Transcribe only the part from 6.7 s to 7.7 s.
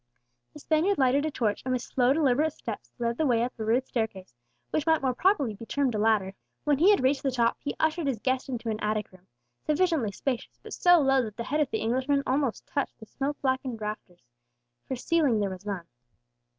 he had reached the top,